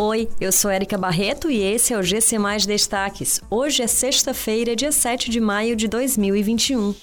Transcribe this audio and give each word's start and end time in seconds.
Oi, 0.00 0.28
eu 0.40 0.52
sou 0.52 0.70
Erika 0.70 0.96
Barreto 0.96 1.50
e 1.50 1.60
esse 1.60 1.92
é 1.92 1.98
o 1.98 2.04
GC 2.04 2.38
Mais 2.38 2.64
Destaques. 2.64 3.40
Hoje 3.50 3.82
é 3.82 3.88
sexta-feira, 3.88 4.76
dia 4.76 4.92
7 4.92 5.28
de 5.28 5.40
maio 5.40 5.74
de 5.74 5.88
2021. 5.88 6.94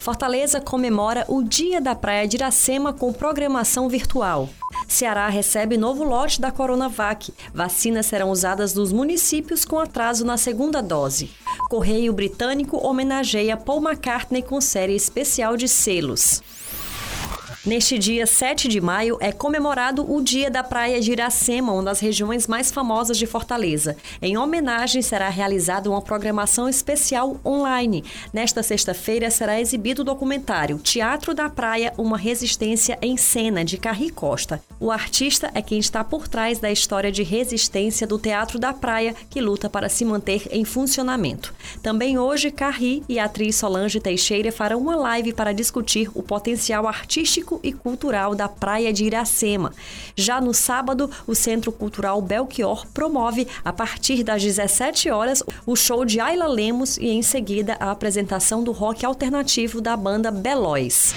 Fortaleza 0.00 0.58
comemora 0.58 1.26
o 1.28 1.42
Dia 1.42 1.78
da 1.78 1.94
Praia 1.94 2.26
de 2.26 2.38
Iracema 2.38 2.90
com 2.90 3.12
programação 3.12 3.86
virtual. 3.86 4.48
Ceará 4.88 5.28
recebe 5.28 5.76
novo 5.76 6.02
lote 6.04 6.40
da 6.40 6.50
Coronavac. 6.50 7.34
Vacinas 7.52 8.06
serão 8.06 8.30
usadas 8.30 8.72
nos 8.72 8.92
municípios 8.92 9.66
com 9.66 9.78
atraso 9.78 10.24
na 10.24 10.38
segunda 10.38 10.80
dose. 10.80 11.30
Correio 11.68 12.14
Britânico 12.14 12.78
homenageia 12.78 13.58
Paul 13.58 13.82
McCartney 13.82 14.40
com 14.40 14.58
série 14.58 14.96
especial 14.96 15.54
de 15.54 15.68
selos. 15.68 16.42
Neste 17.66 17.98
dia 17.98 18.24
7 18.24 18.68
de 18.68 18.80
maio 18.80 19.18
é 19.20 19.32
comemorado 19.32 20.08
o 20.08 20.22
Dia 20.22 20.48
da 20.48 20.62
Praia 20.62 21.00
de 21.00 21.10
Iracema, 21.10 21.72
uma 21.72 21.82
das 21.82 21.98
regiões 21.98 22.46
mais 22.46 22.70
famosas 22.70 23.18
de 23.18 23.26
Fortaleza. 23.26 23.96
Em 24.22 24.38
homenagem, 24.38 25.02
será 25.02 25.28
realizada 25.28 25.90
uma 25.90 26.00
programação 26.00 26.68
especial 26.68 27.36
online. 27.44 28.04
Nesta 28.32 28.62
sexta-feira 28.62 29.28
será 29.28 29.60
exibido 29.60 30.02
o 30.02 30.04
documentário 30.04 30.78
Teatro 30.78 31.34
da 31.34 31.50
Praia, 31.50 31.92
uma 31.98 32.16
resistência 32.16 32.96
em 33.02 33.16
cena, 33.16 33.64
de 33.64 33.76
Carri 33.76 34.10
Costa. 34.10 34.62
O 34.78 34.92
artista 34.92 35.50
é 35.52 35.60
quem 35.60 35.80
está 35.80 36.04
por 36.04 36.28
trás 36.28 36.60
da 36.60 36.70
história 36.70 37.10
de 37.10 37.24
resistência 37.24 38.06
do 38.06 38.20
Teatro 38.20 38.60
da 38.60 38.72
Praia, 38.72 39.16
que 39.28 39.40
luta 39.40 39.68
para 39.68 39.88
se 39.88 40.04
manter 40.04 40.46
em 40.52 40.64
funcionamento. 40.64 41.52
Também 41.82 42.18
hoje, 42.18 42.52
Carri 42.52 43.02
e 43.08 43.18
a 43.18 43.24
atriz 43.24 43.56
Solange 43.56 43.98
Teixeira 43.98 44.52
farão 44.52 44.78
uma 44.78 44.94
live 44.94 45.32
para 45.32 45.52
discutir 45.52 46.08
o 46.14 46.22
potencial 46.22 46.86
artístico 46.86 47.47
e 47.62 47.72
cultural 47.72 48.34
da 48.34 48.48
Praia 48.48 48.92
de 48.92 49.04
Iracema. 49.04 49.72
Já 50.14 50.40
no 50.40 50.52
sábado, 50.52 51.10
o 51.26 51.34
Centro 51.34 51.72
Cultural 51.72 52.20
Belchior 52.20 52.86
promove, 52.92 53.46
a 53.64 53.72
partir 53.72 54.22
das 54.22 54.42
17 54.42 55.10
horas, 55.10 55.42
o 55.64 55.76
show 55.76 56.04
de 56.04 56.20
Ayla 56.20 56.46
Lemos 56.46 56.96
e, 56.98 57.08
em 57.08 57.22
seguida, 57.22 57.76
a 57.80 57.90
apresentação 57.90 58.62
do 58.62 58.72
rock 58.72 59.06
alternativo 59.06 59.80
da 59.80 59.96
banda 59.96 60.30
Belois. 60.30 61.14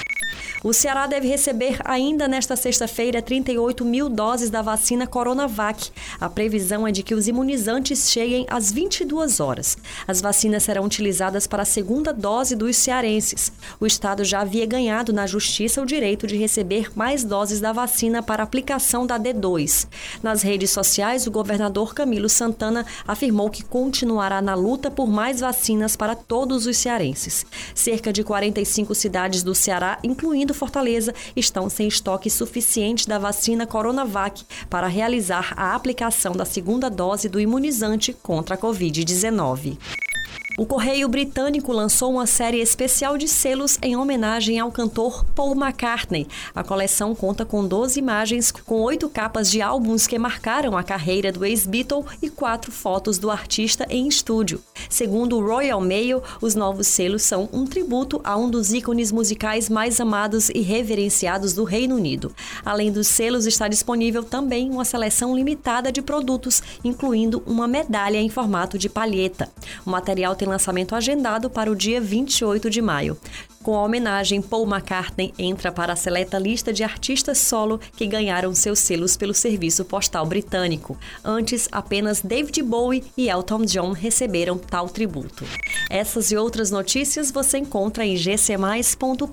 O 0.64 0.74
Ceará 0.74 1.08
deve 1.08 1.28
receber 1.28 1.80
ainda 1.84 2.28
nesta 2.28 2.56
sexta-feira 2.56 3.22
38 3.22 3.84
mil 3.84 4.08
doses 4.08 4.50
da 4.50 4.62
vacina 4.62 5.08
Coronavac. 5.08 5.90
A 6.20 6.30
previsão 6.30 6.88
é 6.88 6.92
de 6.92 7.02
que 7.02 7.16
os 7.16 7.28
imunizantes 7.28 8.12
cheguem 8.12 8.46
às 8.48 8.72
22 8.72 9.40
horas. 9.40 9.78
As 10.08 10.22
vacinas 10.22 10.64
serão 10.64 10.86
utilizadas 10.86 11.48
para 11.48 11.64
a 11.64 11.66
segunda 11.66 12.14
dose 12.14 12.56
dos 12.56 12.78
cearenses. 12.78 13.52
O 13.80 13.88
estado 13.88 14.24
já 14.24 14.42
havia 14.42 14.66
ganhado 14.66 15.12
na 15.12 15.26
justiça 15.26 15.82
o 15.82 15.86
direito 15.86 16.28
de 16.28 16.38
receber 16.38 16.92
mais 16.96 17.24
doses 17.24 17.60
da 17.60 17.72
vacina 17.72 18.22
para 18.22 18.44
aplicação 18.44 19.06
da 19.06 19.20
D2. 19.20 19.88
Nas 20.22 20.44
redes 20.44 20.70
sociais, 20.70 21.26
o 21.26 21.32
governador 21.32 21.94
Camilo 21.96 22.30
Santana 22.30 22.86
afirmou 23.08 23.50
que 23.50 23.64
continuará 23.64 24.42
na 24.42 24.54
luta 24.54 24.92
por 24.92 25.08
mais 25.08 25.40
vacinas 25.40 25.96
para 25.96 26.16
todos 26.16 26.68
os 26.68 26.78
cearenses. 26.78 27.46
Cerca 27.74 28.14
de 28.14 28.24
45 28.24 28.94
cidades 28.94 29.42
do 29.42 29.56
Ceará, 29.56 29.98
incluindo 30.22 30.54
Fortaleza 30.54 31.16
estão 31.36 31.68
sem 31.68 31.88
estoque 31.88 32.30
suficiente 32.30 33.08
da 33.08 33.18
vacina 33.18 33.66
Coronavac 33.66 34.44
para 34.70 34.86
realizar 34.86 35.52
a 35.58 35.74
aplicação 35.74 36.34
da 36.34 36.46
segunda 36.46 36.92
dose 36.92 37.28
do 37.28 37.40
imunizante 37.40 38.14
contra 38.14 38.54
a 38.54 38.58
Covid-19. 38.58 39.78
O 40.58 40.66
Correio 40.66 41.08
Britânico 41.08 41.72
lançou 41.72 42.12
uma 42.12 42.28
série 42.28 42.60
especial 42.60 43.18
de 43.18 43.26
selos 43.26 43.78
em 43.82 43.96
homenagem 43.96 44.60
ao 44.60 44.70
cantor 44.70 45.24
Paul 45.34 45.56
McCartney. 45.56 46.28
A 46.54 46.62
coleção 46.62 47.16
conta 47.16 47.46
com 47.46 47.66
12 47.66 47.98
imagens 47.98 48.52
com 48.52 48.82
oito 48.82 49.10
capas 49.10 49.50
de 49.50 49.62
álbuns 49.62 50.06
que 50.06 50.20
marcaram 50.20 50.78
a 50.78 50.84
carreira 50.84 51.32
do 51.32 51.46
ex-Beatle 51.46 52.06
e 52.22 52.30
quatro 52.30 52.70
fotos 52.70 53.18
do 53.18 53.32
artista 53.32 53.88
em 53.90 54.10
estúdio. 54.10 54.62
Segundo 54.90 55.38
o 55.38 55.46
Royal 55.46 55.80
Mail, 55.80 56.22
os 56.42 56.54
novos 56.54 56.88
selos 56.88 57.22
são 57.22 57.48
um 57.54 57.66
tributo 57.66 58.20
a 58.22 58.36
um 58.36 58.50
dos 58.50 58.74
ícones 58.74 59.10
musicais 59.10 59.70
mais 59.70 60.02
amados 60.02 60.50
e 60.50 60.60
reverenciados 60.60 61.54
do 61.54 61.64
Reino 61.64 61.96
Unido. 61.96 62.36
Além 62.66 62.92
dos 62.92 63.08
selos, 63.08 63.46
está 63.46 63.70
disponível 63.70 64.22
também 64.22 64.70
uma 64.70 64.84
seleção 64.84 65.34
limitada 65.34 65.94
de 65.94 66.02
produtos, 66.02 66.62
incluindo 66.84 67.42
uma 67.48 67.70
medalha 67.70 68.18
em 68.18 68.30
formato 68.30 68.78
de 68.78 68.90
palheta. 68.90 69.50
O 69.86 69.90
material 69.90 70.36
tem 70.42 70.48
lançamento 70.48 70.96
agendado 70.96 71.52
para 71.52 71.72
o 71.72 71.76
dia 71.76 72.02
28 72.02 72.68
de 72.68 72.82
maio. 72.82 73.16
Com 73.62 73.76
a 73.76 73.84
homenagem, 73.84 74.42
Paul 74.42 74.66
McCartney 74.66 75.32
entra 75.38 75.72
para 75.72 75.94
a 75.94 75.96
seleta 75.96 76.40
lista 76.40 76.74
de 76.74 76.84
artistas 76.84 77.38
solo 77.38 77.80
que 77.96 78.08
ganharam 78.08 78.56
seus 78.56 78.80
selos 78.80 79.16
pelo 79.16 79.36
serviço 79.36 79.86
postal 79.86 80.26
britânico. 80.26 80.98
Antes, 81.24 81.70
apenas 81.72 82.22
David 82.22 82.64
Bowie 82.64 83.04
e 83.16 83.30
Elton 83.30 83.66
John 83.66 83.92
receberam 83.92 84.58
tal 84.58 84.90
tributo. 84.90 85.46
Essas 85.92 86.32
e 86.32 86.38
outras 86.38 86.72
notícias 86.72 87.30
você 87.30 87.60
encontra 87.60 88.04
em 88.04 88.16
gcmais.com.br. 88.16 89.28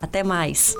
Até 0.00 0.24
mais! 0.24 0.74